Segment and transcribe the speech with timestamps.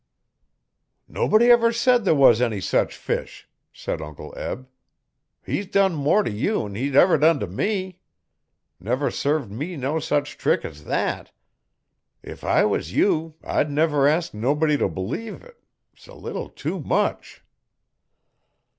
[1.07, 4.67] 'Nobody ever said there was any sech fish,' said Uncle Eb.
[5.45, 7.99] 'He's done more t' you 'n he ever done t' me.
[8.79, 11.31] Never served me no sech trick as thet.
[12.23, 15.61] If I was you I'd never ask nobody t' b'lieve it
[15.95, 17.43] 'S a leetle tew much.'